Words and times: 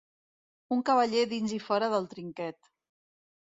Un 0.75 0.81
cavaller 0.89 1.27
dins 1.35 1.55
i 1.59 1.61
fora 1.67 1.93
del 1.95 2.11
trinquet. 2.17 2.75